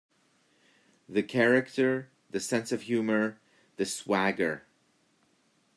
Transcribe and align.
The 1.07 1.21
character, 1.21 2.09
the 2.31 2.39
sense 2.39 2.71
of 2.71 2.81
humour, 2.81 3.37
the 3.77 3.85
swagger. 3.85 4.63